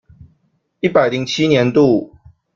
[0.79, 2.15] 一百零七年度